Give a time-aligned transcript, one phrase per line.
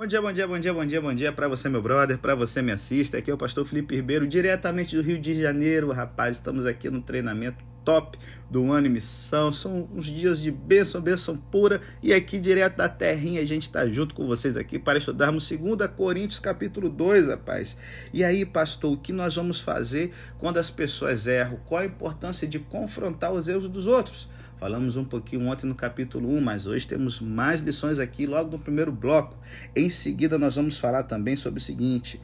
[0.00, 2.34] Bom dia, bom dia, bom dia, bom dia, bom dia para você, meu brother, para
[2.34, 3.18] você, me assista.
[3.18, 6.38] Aqui é o pastor Felipe Ribeiro, diretamente do Rio de Janeiro, rapaz.
[6.38, 8.18] Estamos aqui no treinamento top
[8.48, 9.52] do ano em missão.
[9.52, 11.82] São uns dias de bênção, bênção pura.
[12.02, 15.90] E aqui, direto da terrinha, a gente está junto com vocês aqui para estudarmos 2
[15.94, 17.76] Coríntios, capítulo 2, rapaz.
[18.10, 21.58] E aí, pastor, o que nós vamos fazer quando as pessoas erram?
[21.66, 24.30] Qual a importância de confrontar os erros dos outros?
[24.60, 28.58] Falamos um pouquinho ontem no capítulo 1, mas hoje temos mais lições aqui logo no
[28.58, 29.34] primeiro bloco.
[29.74, 32.20] Em seguida, nós vamos falar também sobre o seguinte: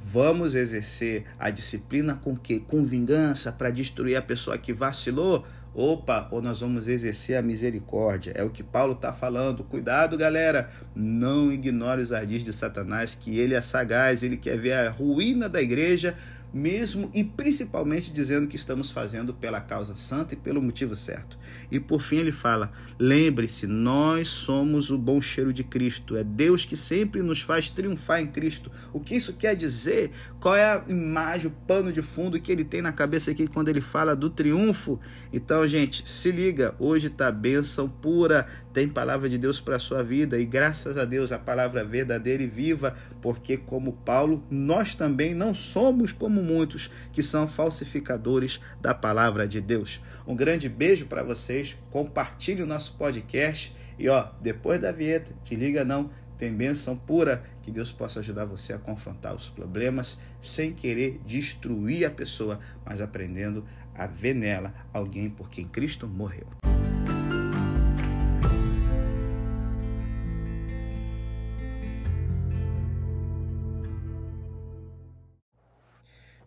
[0.00, 2.60] vamos exercer a disciplina com que?
[2.60, 5.44] Com vingança para destruir a pessoa que vacilou?
[5.74, 8.32] Opa, ou nós vamos exercer a misericórdia.
[8.36, 9.64] É o que Paulo está falando.
[9.64, 10.70] Cuidado, galera.
[10.94, 15.48] Não ignore os ardis de Satanás, que ele é sagaz, ele quer ver a ruína
[15.48, 16.14] da igreja,
[16.54, 21.36] mesmo e principalmente dizendo que estamos fazendo pela causa santa e pelo motivo certo.
[21.70, 26.16] E por fim ele fala: lembre-se, nós somos o bom cheiro de Cristo.
[26.16, 28.70] É Deus que sempre nos faz triunfar em Cristo.
[28.92, 30.12] O que isso quer dizer?
[30.40, 33.68] Qual é a imagem, o pano de fundo que ele tem na cabeça aqui quando
[33.68, 35.00] ele fala do triunfo?
[35.32, 40.38] Então, gente, se liga, hoje tá bênção pura, tem palavra de Deus para sua vida
[40.38, 45.54] e graças a Deus a palavra verdadeira e viva, porque como Paulo, nós também não
[45.54, 50.00] somos como muitos que são falsificadores da palavra de Deus.
[50.26, 55.56] Um grande beijo para vocês, compartilhe o nosso podcast e ó, depois da vinheta, te
[55.56, 60.72] liga não, tem bênção pura que Deus possa ajudar você a confrontar os problemas sem
[60.72, 66.73] querer destruir a pessoa, mas aprendendo a ver nela alguém por quem Cristo morreu.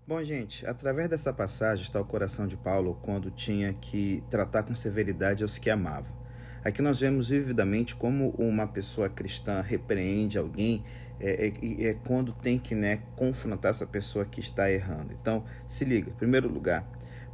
[0.08, 4.74] Bom, gente, através dessa passagem está o coração de Paulo quando tinha que tratar com
[4.74, 6.08] severidade aos que amava.
[6.64, 10.82] Aqui nós vemos vividamente como uma pessoa cristã repreende alguém
[11.20, 15.12] é, é, é quando tem que né, confrontar essa pessoa que está errando.
[15.12, 16.90] Então, se liga, em primeiro lugar,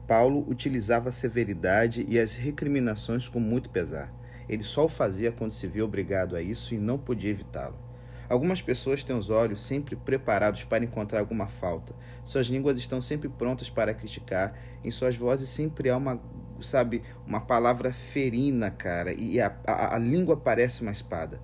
[0.07, 4.11] Paulo utilizava a severidade e as recriminações com muito pesar.
[4.49, 7.92] Ele só o fazia quando se via obrigado a isso e não podia evitá-lo.
[8.33, 11.93] Algumas pessoas têm os olhos sempre preparados para encontrar alguma falta.
[12.23, 14.57] Suas línguas estão sempre prontas para criticar.
[14.83, 16.19] Em suas vozes sempre há uma,
[16.59, 21.39] sabe, uma palavra ferina, cara, e a, a, a língua parece uma espada.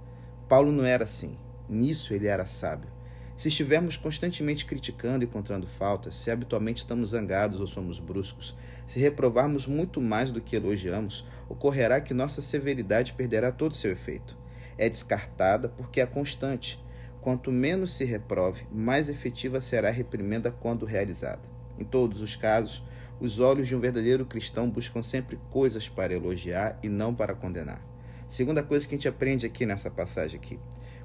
[0.47, 1.37] Paulo não era assim.
[1.69, 2.89] Nisso ele era sábio.
[3.37, 8.57] Se estivermos constantemente criticando e encontrando faltas, se habitualmente estamos zangados ou somos bruscos,
[8.87, 14.35] se reprovarmos muito mais do que elogiamos, ocorrerá que nossa severidade perderá todo seu efeito
[14.79, 16.81] é descartada porque é constante.
[17.21, 21.41] Quanto menos se reprove, mais efetiva será a reprimenda quando realizada.
[21.77, 22.81] Em todos os casos,
[23.19, 27.85] os olhos de um verdadeiro cristão buscam sempre coisas para elogiar e não para condenar.
[28.25, 30.57] Segunda coisa que a gente aprende aqui nessa passagem aqui.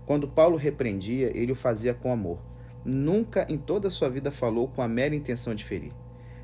[0.06, 2.38] Quando Paulo repreendia, ele o fazia com amor.
[2.84, 5.92] Nunca em toda a sua vida falou com a mera intenção de ferir.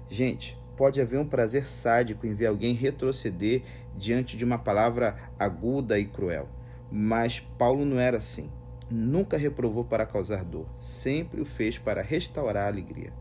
[0.09, 3.63] Gente, pode haver um prazer sádico em ver alguém retroceder
[3.97, 6.49] diante de uma palavra aguda e cruel.
[6.91, 8.51] Mas Paulo não era assim.
[8.91, 13.13] Nunca reprovou para causar dor, sempre o fez para restaurar a alegria.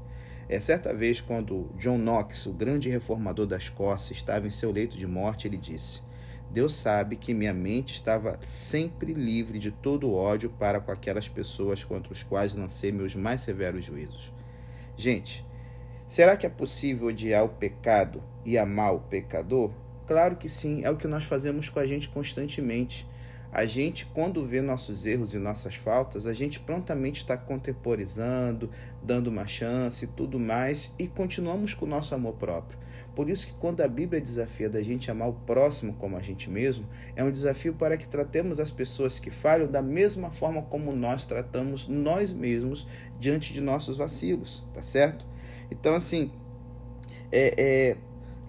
[0.49, 4.97] É certa vez, quando John Knox, o grande reformador da Escócia, estava em seu leito
[4.97, 6.01] de morte, ele disse:
[6.49, 11.83] Deus sabe que minha mente estava sempre livre de todo ódio para com aquelas pessoas
[11.83, 14.33] contra os quais lancei meus mais severos juízos.
[14.97, 15.45] Gente,
[16.07, 19.71] será que é possível odiar o pecado e amar o pecador?
[20.07, 23.07] Claro que sim, é o que nós fazemos com a gente constantemente.
[23.51, 28.69] A gente, quando vê nossos erros e nossas faltas, a gente prontamente está contemporizando,
[29.01, 32.77] dando uma chance e tudo mais, e continuamos com o nosso amor próprio.
[33.15, 36.49] Por isso que quando a Bíblia desafia da gente amar o próximo como a gente
[36.49, 40.95] mesmo, é um desafio para que tratemos as pessoas que falham da mesma forma como
[40.95, 42.87] nós tratamos nós mesmos
[43.19, 45.25] diante de nossos vacilos, tá certo?
[45.71, 46.31] Então, assim,
[47.31, 47.97] é, é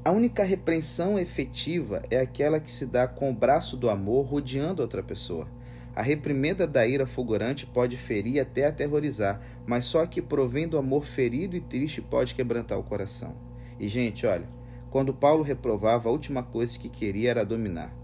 [0.03, 4.81] a única repreensão efetiva é aquela que se dá com o braço do amor rodeando
[4.81, 5.47] outra pessoa.
[5.95, 11.05] A reprimenda da ira fulgurante pode ferir até aterrorizar, mas só que provém do amor
[11.05, 13.35] ferido e triste pode quebrantar o coração.
[13.79, 14.49] E, gente, olha,
[14.89, 17.95] quando Paulo reprovava, a última coisa que queria era dominar.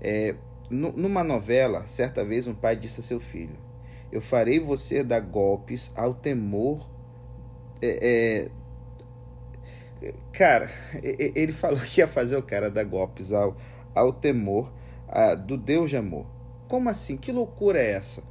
[0.00, 0.34] É,
[0.68, 3.56] numa novela, certa vez um pai disse a seu filho:
[4.10, 6.88] Eu farei você dar golpes ao temor
[7.80, 8.50] é, é,
[10.32, 10.70] Cara,
[11.02, 13.56] ele falou que ia fazer o cara dar golpes ao,
[13.94, 14.72] ao temor
[15.08, 16.26] a, do Deus de amor.
[16.68, 17.16] Como assim?
[17.16, 18.22] Que loucura é essa?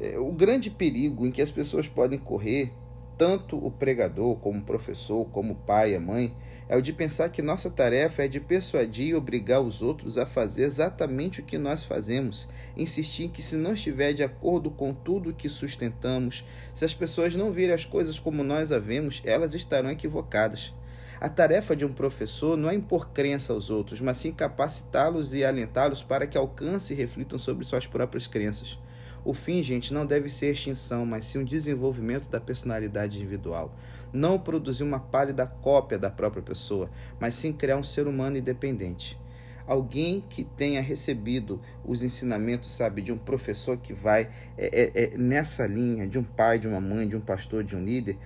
[0.00, 2.72] É, o grande perigo em que as pessoas podem correr
[3.18, 6.34] tanto o pregador, como o professor, como o pai a mãe,
[6.70, 10.24] é o de pensar que nossa tarefa é de persuadir e obrigar os outros a
[10.24, 15.34] fazer exatamente o que nós fazemos, insistir que se não estiver de acordo com tudo
[15.34, 19.90] que sustentamos, se as pessoas não virem as coisas como nós a vemos, elas estarão
[19.90, 20.72] equivocadas.
[21.20, 25.44] A tarefa de um professor não é impor crença aos outros, mas sim capacitá-los e
[25.44, 28.78] alentá-los para que alcancem e reflitam sobre suas próprias crenças.
[29.22, 33.70] O fim, gente, não deve ser extinção, mas sim um desenvolvimento da personalidade individual.
[34.10, 36.88] Não produzir uma pálida cópia da própria pessoa,
[37.20, 39.20] mas sim criar um ser humano independente.
[39.66, 45.18] Alguém que tenha recebido os ensinamentos, sabe, de um professor que vai é, é, é,
[45.18, 48.18] nessa linha, de um pai, de uma mãe, de um pastor, de um líder,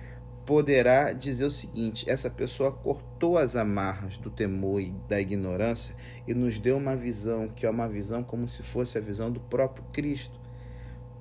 [0.45, 5.95] poderá dizer o seguinte: essa pessoa cortou as amarras do temor e da ignorância
[6.27, 9.39] e nos deu uma visão que é uma visão como se fosse a visão do
[9.39, 10.39] próprio Cristo.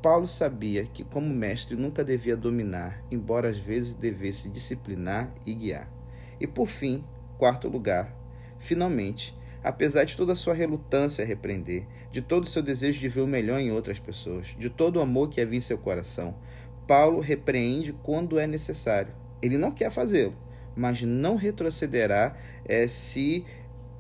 [0.03, 5.91] Paulo sabia que, como mestre, nunca devia dominar, embora às vezes devesse disciplinar e guiar.
[6.39, 7.03] E por fim,
[7.39, 8.15] quarto lugar,
[8.59, 13.09] finalmente, apesar de toda a sua relutância a repreender, de todo o seu desejo de
[13.09, 16.37] ver o melhor em outras pessoas, de todo o amor que havia em seu coração,
[16.87, 19.15] Paulo repreende quando é necessário.
[19.41, 20.35] Ele não quer fazê-lo,
[20.77, 23.45] mas não retrocederá é, se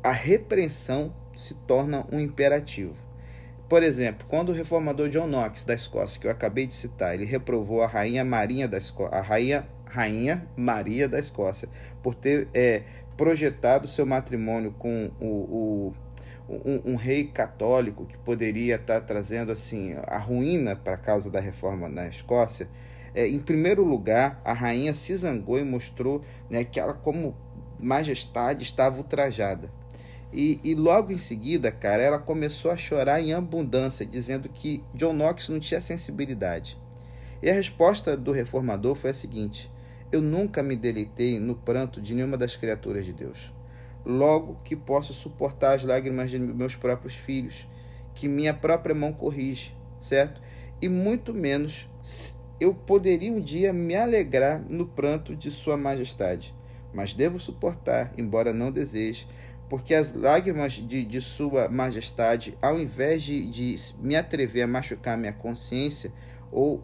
[0.02, 3.02] a repreensão se torna um imperativo.
[3.68, 7.24] Por exemplo, quando o reformador John Knox da Escócia, que eu acabei de citar, ele
[7.24, 8.24] reprovou a rainha
[8.68, 11.68] da Escócia, a rainha, rainha Maria da Escócia,
[12.02, 12.82] por ter é,
[13.16, 15.94] projetado seu matrimônio com o, o
[16.48, 21.40] um, um, rei católico que poderia estar trazendo assim a ruína para a causa da
[21.40, 22.68] reforma na Escócia.
[23.14, 27.36] É, em primeiro lugar, a rainha se zangou e mostrou né, que ela, como
[27.78, 29.70] majestade, estava ultrajada.
[30.32, 35.12] E, e, logo em seguida, cara, ela começou a chorar em abundância, dizendo que John
[35.12, 36.76] Knox não tinha sensibilidade.
[37.40, 39.70] E a resposta do reformador foi a seguinte:
[40.10, 43.52] Eu nunca me deleitei no pranto de nenhuma das criaturas de Deus.
[44.04, 47.68] Logo que posso suportar as lágrimas de meus próprios filhos,
[48.14, 50.40] que minha própria mão corrige, certo?
[50.80, 51.88] E muito menos
[52.60, 56.54] eu poderia um dia me alegrar no pranto de Sua Majestade.
[56.92, 59.26] Mas devo suportar, embora não deseje,
[59.68, 65.16] porque as lágrimas de, de Sua Majestade, ao invés de, de me atrever a machucar
[65.16, 66.12] minha consciência
[66.52, 66.82] ou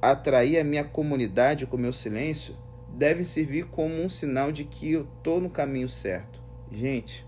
[0.00, 2.54] atrair a minha comunidade com meu silêncio,
[2.88, 6.39] devem servir como um sinal de que eu estou no caminho certo.
[6.72, 7.26] Gente,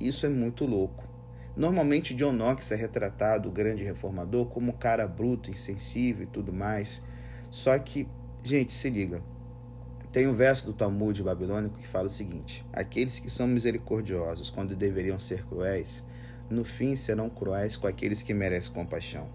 [0.00, 1.04] isso é muito louco.
[1.54, 6.50] Normalmente John Knox é retratado, o grande reformador, como um cara bruto, insensível e tudo
[6.50, 7.02] mais.
[7.50, 8.08] Só que,
[8.42, 9.22] gente, se liga.
[10.10, 14.74] Tem um verso do Talmud babilônico que fala o seguinte: Aqueles que são misericordiosos quando
[14.74, 16.02] deveriam ser cruéis,
[16.48, 19.28] no fim serão cruéis com aqueles que merecem compaixão.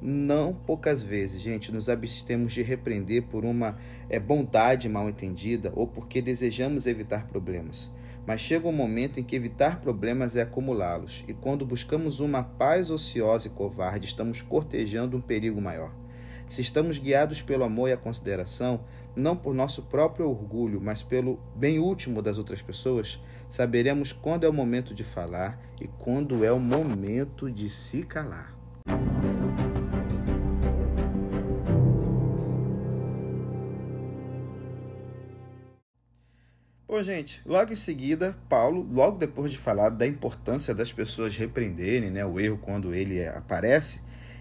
[0.00, 3.78] Não poucas vezes, gente, nos abstemos de repreender por uma
[4.10, 7.92] é, bondade mal entendida ou porque desejamos evitar problemas.
[8.26, 12.90] Mas chega um momento em que evitar problemas é acumulá-los, e quando buscamos uma paz
[12.90, 15.92] ociosa e covarde, estamos cortejando um perigo maior.
[16.48, 18.84] Se estamos guiados pelo amor e a consideração,
[19.16, 24.48] não por nosso próprio orgulho, mas pelo bem último das outras pessoas, saberemos quando é
[24.48, 28.61] o momento de falar e quando é o momento de se calar.
[37.02, 42.24] Gente, logo em seguida, Paulo, logo depois de falar da importância das pessoas repreenderem né,
[42.24, 44.00] o erro quando ele aparece,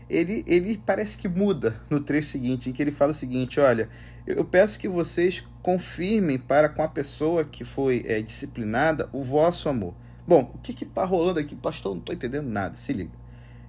[0.10, 3.90] ele, ele parece que muda no trecho seguinte, em que ele fala o seguinte: olha,
[4.28, 9.70] eu peço que vocês confirmem para com a pessoa que foi é, disciplinada o vosso
[9.70, 9.96] amor.
[10.28, 11.94] Bom, o que está rolando aqui, pastor?
[11.94, 13.22] Não estou entendendo nada, se liga.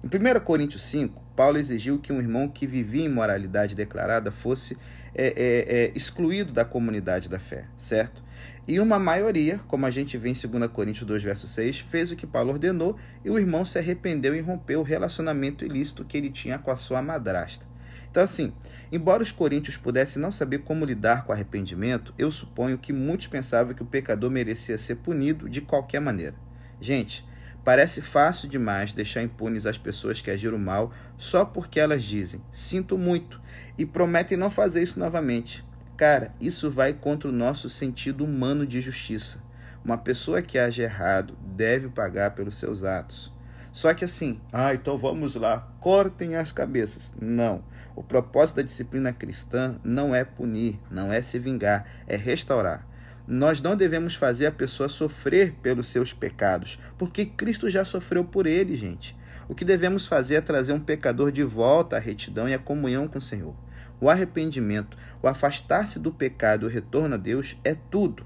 [0.03, 4.77] Em 1 Coríntios 5, Paulo exigiu que um irmão que vivia em moralidade declarada fosse
[5.15, 8.23] é, é, excluído da comunidade da fé, certo?
[8.67, 12.15] E uma maioria, como a gente vê em 2 Coríntios 2, verso 6, fez o
[12.15, 16.29] que Paulo ordenou e o irmão se arrependeu e rompeu o relacionamento ilícito que ele
[16.29, 17.65] tinha com a sua madrasta.
[18.09, 18.53] Então, assim,
[18.91, 23.73] embora os coríntios pudessem não saber como lidar com arrependimento, eu suponho que muitos pensavam
[23.73, 26.35] que o pecador merecia ser punido de qualquer maneira.
[26.79, 27.25] Gente,
[27.63, 32.97] parece fácil demais deixar impunes as pessoas que agiram mal só porque elas dizem sinto
[32.97, 33.41] muito
[33.77, 35.65] e prometem não fazer isso novamente.
[35.95, 39.41] Cara, isso vai contra o nosso sentido humano de justiça.
[39.85, 43.31] Uma pessoa que age errado deve pagar pelos seus atos.
[43.71, 47.13] Só que assim, ah, então vamos lá, cortem as cabeças.
[47.19, 47.63] Não.
[47.95, 52.87] O propósito da disciplina cristã não é punir, não é se vingar, é restaurar.
[53.25, 58.45] Nós não devemos fazer a pessoa sofrer pelos seus pecados, porque Cristo já sofreu por
[58.45, 59.15] ele, gente.
[59.47, 63.07] O que devemos fazer é trazer um pecador de volta à retidão e à comunhão
[63.07, 63.55] com o Senhor.
[64.01, 68.25] O arrependimento, o afastar-se do pecado, o retorno a Deus é tudo.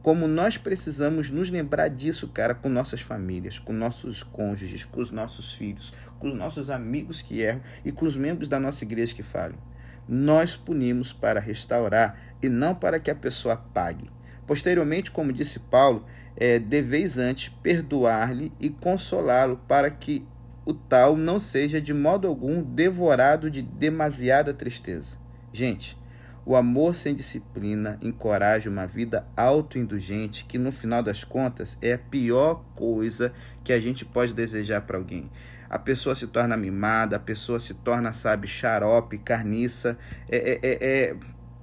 [0.00, 5.10] Como nós precisamos nos lembrar disso, cara, com nossas famílias, com nossos cônjuges, com os
[5.10, 9.14] nossos filhos, com os nossos amigos que erram e com os membros da nossa igreja
[9.14, 9.58] que falham.
[10.08, 14.08] Nós punimos para restaurar e não para que a pessoa pague.
[14.48, 20.26] Posteriormente, como disse Paulo, é, deveis antes perdoar-lhe e consolá-lo para que
[20.64, 25.18] o tal não seja de modo algum devorado de demasiada tristeza.
[25.52, 25.98] Gente,
[26.46, 31.98] o amor sem disciplina encoraja uma vida autoindulgente, que no final das contas é a
[31.98, 35.30] pior coisa que a gente pode desejar para alguém.
[35.68, 39.98] A pessoa se torna mimada, a pessoa se torna, sabe, xarope, carniça.
[40.26, 41.16] É, é, é, é...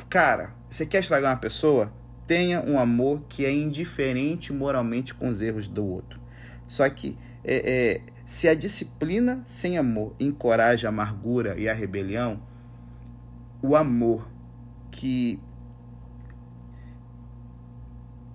[0.08, 1.92] Cara, você quer estragar uma pessoa?
[2.28, 6.20] Tenha um amor que é indiferente moralmente com os erros do outro.
[6.66, 12.42] Só que é, é se a disciplina sem amor encoraja a amargura e a rebelião,
[13.62, 14.28] o amor
[14.90, 15.40] que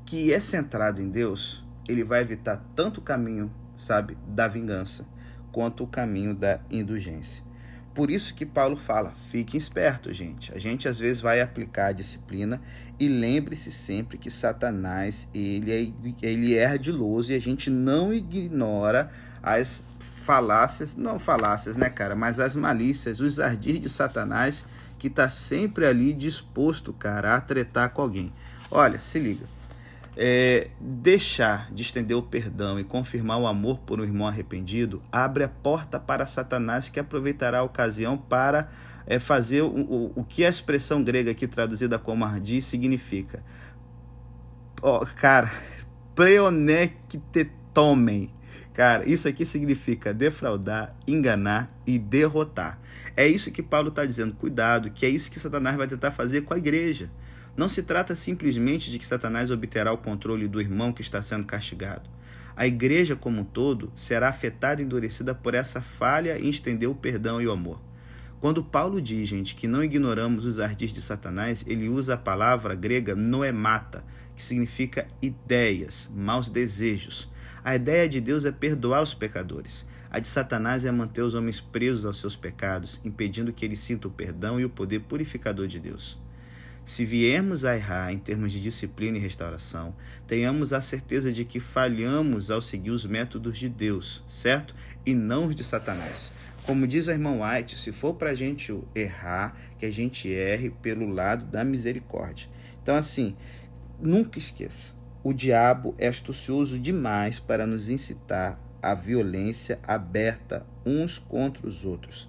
[0.05, 5.07] que é centrado em Deus, ele vai evitar tanto o caminho, sabe, da vingança,
[5.53, 7.45] quanto o caminho da indulgência.
[8.01, 10.55] Por isso que Paulo fala: fiquem espertos, gente.
[10.55, 12.59] A gente às vezes vai aplicar a disciplina
[12.99, 19.11] e lembre-se sempre que Satanás ele é, ele é ardiloso e a gente não ignora
[19.43, 24.65] as falácias, não falácias, né, cara, mas as malícias, os ardis de Satanás
[24.99, 28.33] que está sempre ali disposto, cara, a tretar com alguém.
[28.71, 29.45] Olha, se liga.
[30.17, 35.45] É, deixar de estender o perdão e confirmar o amor por um irmão arrependido abre
[35.45, 38.69] a porta para Satanás que aproveitará a ocasião para
[39.07, 43.45] é, fazer o, o, o que a expressão grega aqui traduzida como ardi significa.
[44.83, 45.49] Oh, cara,
[46.17, 48.33] pleonectetomen
[48.73, 52.79] Cara, isso aqui significa defraudar, enganar e derrotar.
[53.17, 54.35] É isso que Paulo está dizendo.
[54.35, 57.11] Cuidado, que é isso que Satanás vai tentar fazer com a igreja.
[57.61, 61.45] Não se trata simplesmente de que Satanás obterá o controle do irmão que está sendo
[61.45, 62.09] castigado.
[62.57, 66.95] A igreja como um todo será afetada e endurecida por essa falha em estender o
[66.95, 67.79] perdão e o amor.
[68.41, 72.75] Quando Paulo diz, gente, que não ignoramos os ardis de Satanás, ele usa a palavra
[72.75, 74.03] grega noemata,
[74.35, 77.29] que significa ideias, maus desejos.
[77.63, 79.87] A ideia de Deus é perdoar os pecadores.
[80.11, 84.11] A de Satanás é manter os homens presos aos seus pecados, impedindo que eles sintam
[84.11, 86.19] o perdão e o poder purificador de Deus.
[86.85, 89.95] Se viermos a errar em termos de disciplina e restauração,
[90.27, 94.75] tenhamos a certeza de que falhamos ao seguir os métodos de Deus, certo?
[95.07, 96.33] E não os de Satanás.
[96.65, 100.71] Como diz a irmã White, se for para a gente errar, que a gente erre
[100.71, 102.49] pelo lado da misericórdia.
[102.83, 103.37] Então, assim,
[104.01, 111.67] nunca esqueça o diabo é astucioso demais para nos incitar à violência aberta uns contra
[111.67, 112.27] os outros.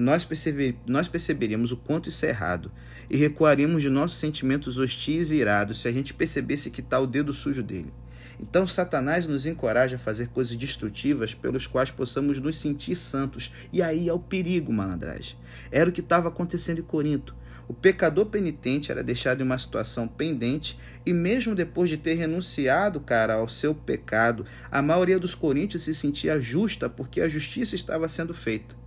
[0.00, 2.72] Nós, perceber, nós perceberíamos o quanto isso é errado
[3.10, 7.06] e recuaríamos de nossos sentimentos hostis e irados se a gente percebesse que está o
[7.06, 7.92] dedo sujo dele.
[8.40, 13.52] Então, Satanás nos encoraja a fazer coisas destrutivas pelos quais possamos nos sentir santos.
[13.70, 15.36] E aí é o perigo, malandragem.
[15.70, 17.36] Era o que estava acontecendo em Corinto.
[17.68, 22.98] O pecador penitente era deixado em uma situação pendente e mesmo depois de ter renunciado,
[23.00, 28.08] cara, ao seu pecado, a maioria dos coríntios se sentia justa porque a justiça estava
[28.08, 28.79] sendo feita.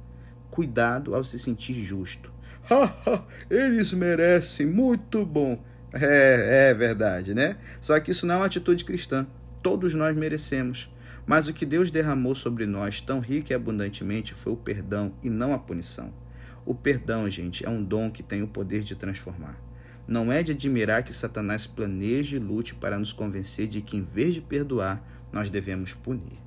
[0.53, 2.31] Cuidado ao se sentir justo.
[2.69, 5.59] Ha, eles merecem, muito bom.
[5.91, 7.57] É, é verdade, né?
[7.81, 9.25] Só que isso não é uma atitude cristã.
[9.63, 10.93] Todos nós merecemos.
[11.25, 15.29] Mas o que Deus derramou sobre nós tão rico e abundantemente foi o perdão e
[15.29, 16.13] não a punição.
[16.63, 19.59] O perdão, gente, é um dom que tem o poder de transformar.
[20.07, 24.03] Não é de admirar que Satanás planeje e lute para nos convencer de que, em
[24.03, 26.39] vez de perdoar, nós devemos punir.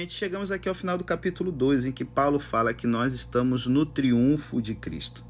[0.00, 3.66] Gente, chegamos aqui ao final do capítulo 2, em que Paulo fala que nós estamos
[3.66, 5.22] no triunfo de Cristo.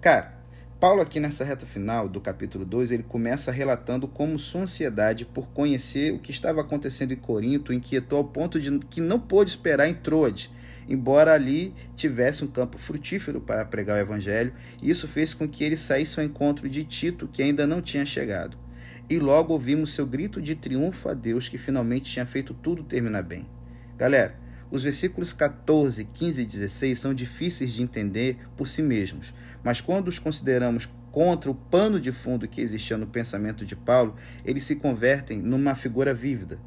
[0.00, 0.34] Cara,
[0.80, 5.48] Paulo, aqui nessa reta final do capítulo 2, ele começa relatando como sua ansiedade por
[5.48, 9.88] conhecer o que estava acontecendo em Corinto inquietou ao ponto de que não pôde esperar
[9.88, 10.50] em Troade,
[10.88, 15.76] embora ali tivesse um campo frutífero para pregar o evangelho, isso fez com que ele
[15.76, 18.56] saísse ao encontro de Tito, que ainda não tinha chegado.
[19.10, 23.22] E logo ouvimos seu grito de triunfo a Deus, que finalmente tinha feito tudo terminar
[23.22, 23.46] bem.
[23.96, 24.34] Galera,
[24.70, 29.32] os versículos 14, 15 e 16 são difíceis de entender por si mesmos,
[29.62, 34.16] mas quando os consideramos contra o pano de fundo que existia no pensamento de Paulo,
[34.44, 36.58] eles se convertem numa figura vívida.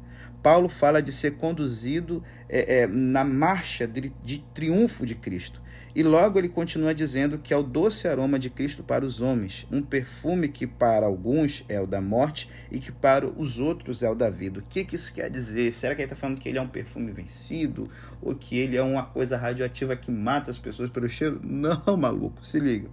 [0.42, 5.60] Paulo fala de ser conduzido é, é, na marcha de, de triunfo de Cristo.
[5.94, 9.66] E logo ele continua dizendo que é o doce aroma de Cristo para os homens,
[9.72, 14.10] um perfume que para alguns é o da morte e que para os outros é
[14.10, 14.60] o da vida.
[14.60, 15.72] O que, que isso quer dizer?
[15.72, 17.90] Será que ele está falando que ele é um perfume vencido?
[18.20, 21.40] Ou que ele é uma coisa radioativa que mata as pessoas pelo cheiro?
[21.42, 22.88] Não, maluco, se liga.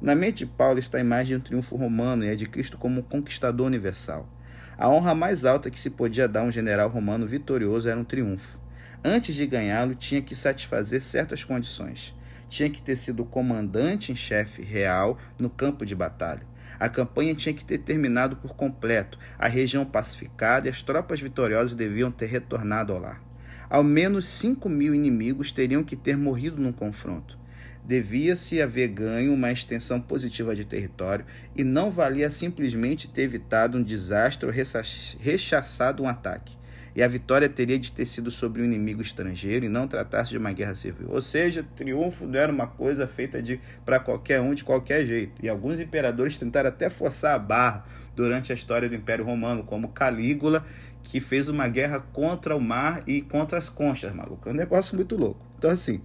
[0.00, 2.76] Na mente de Paulo está a imagem de um triunfo romano e a de Cristo
[2.76, 4.28] como um conquistador universal.
[4.76, 8.04] A honra mais alta que se podia dar a um general romano vitorioso era um
[8.04, 8.60] triunfo.
[9.04, 12.14] Antes de ganhá-lo, tinha que satisfazer certas condições
[12.52, 16.42] tinha que ter sido comandante em chefe real no campo de batalha.
[16.78, 21.74] A campanha tinha que ter terminado por completo, a região pacificada e as tropas vitoriosas
[21.74, 23.22] deviam ter retornado ao lar.
[23.70, 27.38] Ao menos 5 mil inimigos teriam que ter morrido num confronto.
[27.82, 31.24] Devia-se haver ganho uma extensão positiva de território
[31.56, 36.61] e não valia simplesmente ter evitado um desastre ou rechaçado um ataque
[36.94, 40.38] e a vitória teria de ter sido sobre um inimigo estrangeiro e não tratar-se de
[40.38, 41.08] uma guerra civil.
[41.10, 45.32] Ou seja, triunfo não era uma coisa feita de para qualquer um de qualquer jeito.
[45.42, 47.84] E alguns imperadores tentaram até forçar a barra
[48.14, 50.64] durante a história do Império Romano, como Calígula,
[51.02, 54.48] que fez uma guerra contra o mar e contra as conchas, maluco.
[54.48, 55.44] É um negócio muito louco.
[55.58, 56.02] Então assim,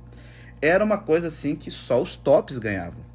[0.61, 3.05] era uma coisa assim que só os tops ganhavam.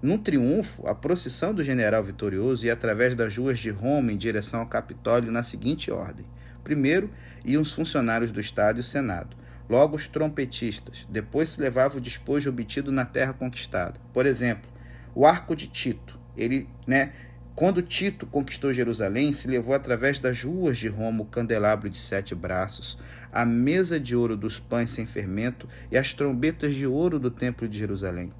[0.00, 4.60] Num triunfo, a procissão do general vitorioso ia através das ruas de Roma em direção
[4.60, 6.24] ao Capitólio na seguinte ordem:
[6.68, 7.08] Primeiro
[7.46, 9.34] iam os funcionários do Estado e o Senado,
[9.70, 13.98] logo os trompetistas, depois se levava o despojo obtido na terra conquistada.
[14.12, 14.70] Por exemplo,
[15.14, 17.14] o arco de Tito, ele, né,
[17.54, 22.34] quando Tito conquistou Jerusalém, se levou através das ruas de Roma o candelabro de sete
[22.34, 22.98] braços,
[23.32, 27.66] a mesa de ouro dos pães sem fermento e as trombetas de ouro do templo
[27.66, 28.30] de Jerusalém.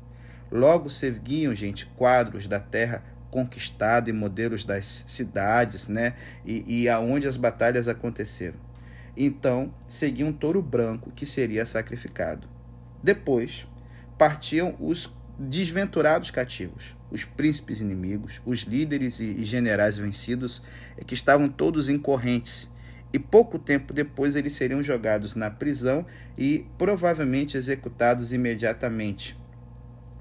[0.52, 6.14] Logo seguiam, gente, quadros da terra conquistada e modelos das cidades, né?
[6.44, 8.58] E, e aonde as batalhas aconteceram.
[9.16, 12.48] Então, seguia um touro branco que seria sacrificado.
[13.02, 13.66] Depois,
[14.16, 20.62] partiam os desventurados cativos, os príncipes inimigos, os líderes e generais vencidos,
[20.96, 22.68] eh, que estavam todos em correntes.
[23.12, 26.04] E pouco tempo depois eles seriam jogados na prisão
[26.36, 29.36] e provavelmente executados imediatamente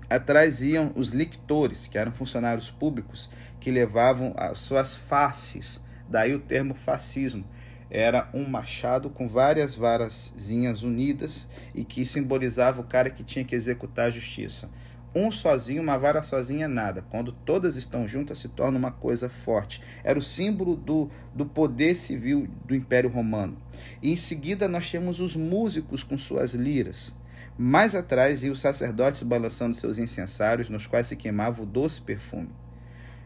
[0.10, 6.40] Atrás iam os lictores, que eram funcionários públicos que levavam as suas faces, daí o
[6.40, 7.46] termo fascismo.
[7.90, 13.56] Era um machado com várias varazinhas unidas e que simbolizava o cara que tinha que
[13.56, 14.70] executar a justiça.
[15.16, 17.02] Um sozinho, uma vara sozinha, nada.
[17.10, 19.82] Quando todas estão juntas, se torna uma coisa forte.
[20.04, 23.58] Era o símbolo do, do poder civil do Império Romano.
[24.02, 27.16] E em seguida, nós temos os músicos com suas liras.
[27.60, 32.52] Mais atrás iam os sacerdotes balançando seus incensários, nos quais se queimava o doce perfume.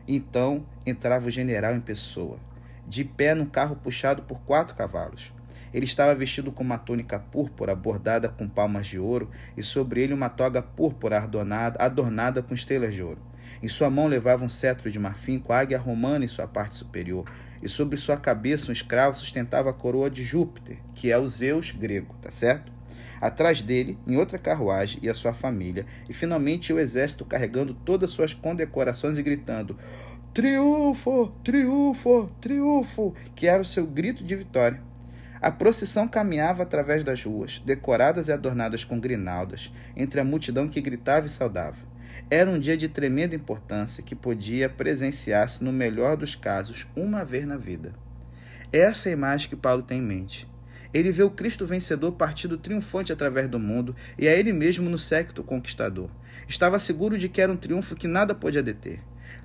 [0.08, 2.40] Então entrava o general em pessoa,
[2.88, 5.34] de pé num carro puxado por quatro cavalos.
[5.74, 10.14] Ele estava vestido com uma túnica púrpura bordada com palmas de ouro e sobre ele
[10.14, 13.20] uma toga púrpura adornada, adornada com estrelas de ouro.
[13.62, 17.26] Em sua mão levava um cetro de marfim com águia romana em sua parte superior,
[17.62, 21.72] e sobre sua cabeça um escravo sustentava a coroa de Júpiter, que é o Zeus
[21.72, 22.72] grego, tá certo?
[23.22, 28.10] Atrás dele, em outra carruagem, e a sua família, e finalmente o exército carregando todas
[28.10, 29.78] suas condecorações e gritando:
[30.34, 31.28] Triunfo!
[31.44, 32.32] Triunfo!
[32.42, 33.14] Triunfo!
[33.36, 34.82] que era o seu grito de vitória.
[35.40, 40.82] A procissão caminhava através das ruas, decoradas e adornadas com grinaldas, entre a multidão que
[40.82, 41.86] gritava e saudava.
[42.30, 47.46] Era um dia de tremenda importância que podia presenciar-se, no melhor dos casos, uma vez
[47.46, 47.94] na vida.
[48.72, 50.51] Essa é a imagem que Paulo tem em mente.
[50.94, 55.00] Ele vê o Cristo vencedor partido triunfante através do mundo e a ele mesmo no
[55.00, 56.10] séquito conquistador.
[56.48, 59.00] Estava seguro de que era um triunfo que nada podia deter.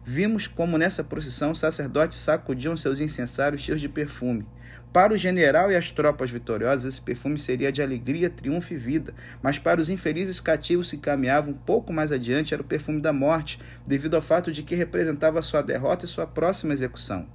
[0.05, 4.47] Vimos como nessa procissão sacerdotes sacudiam seus incensários cheios de perfume.
[4.93, 9.13] Para o general e as tropas vitoriosas, esse perfume seria de alegria, triunfo e vida,
[9.43, 13.13] mas para os infelizes cativos que caminhavam um pouco mais adiante era o perfume da
[13.13, 17.27] morte, devido ao fato de que representava sua derrota e sua próxima execução.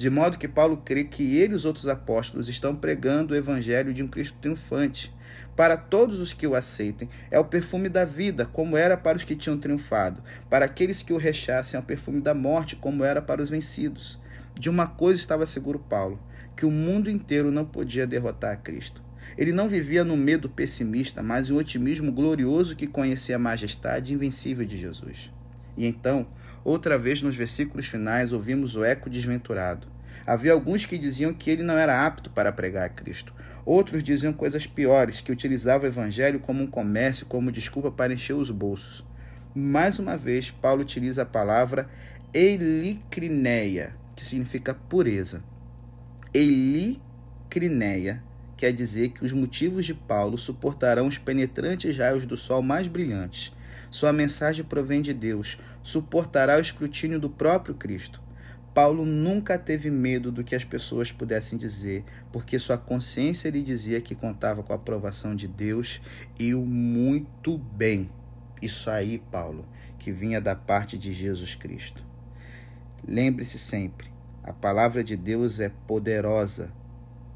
[0.00, 3.92] De modo que Paulo crê que ele e os outros apóstolos estão pregando o evangelho
[3.92, 5.14] de um Cristo triunfante.
[5.54, 9.24] Para todos os que o aceitem, é o perfume da vida, como era para os
[9.24, 10.22] que tinham triunfado.
[10.48, 14.18] Para aqueles que o rechassem, é o perfume da morte, como era para os vencidos.
[14.58, 16.18] De uma coisa estava seguro Paulo:
[16.56, 19.02] que o mundo inteiro não podia derrotar a Cristo.
[19.36, 24.64] Ele não vivia no medo pessimista, mas um otimismo glorioso que conhecia a majestade invencível
[24.64, 25.30] de Jesus.
[25.76, 26.26] E então,
[26.64, 29.86] outra vez nos versículos finais, ouvimos o eco desventurado.
[30.26, 33.32] Havia alguns que diziam que ele não era apto para pregar a Cristo.
[33.64, 38.34] Outros diziam coisas piores, que utilizavam o evangelho como um comércio, como desculpa para encher
[38.34, 39.04] os bolsos.
[39.54, 41.88] Mais uma vez, Paulo utiliza a palavra
[42.32, 45.42] elicrineia, que significa pureza.
[46.32, 48.22] Elicrineia,
[48.60, 53.54] quer dizer que os motivos de Paulo suportarão os penetrantes raios do sol mais brilhantes.
[53.90, 58.20] Sua mensagem provém de Deus, suportará o escrutínio do próprio Cristo.
[58.74, 63.98] Paulo nunca teve medo do que as pessoas pudessem dizer, porque sua consciência lhe dizia
[63.98, 65.98] que contava com a aprovação de Deus
[66.38, 68.10] e o muito bem.
[68.60, 69.64] Isso aí, Paulo,
[69.98, 72.04] que vinha da parte de Jesus Cristo.
[73.08, 74.10] Lembre-se sempre:
[74.44, 76.70] a palavra de Deus é poderosa,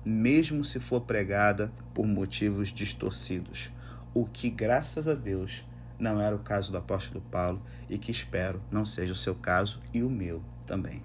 [0.04, 3.70] mesmo se for pregada por motivos distorcidos,
[4.12, 5.64] o que, graças a Deus,
[5.98, 9.80] não era o caso do apóstolo Paulo e que espero não seja o seu caso
[9.92, 11.04] e o meu também.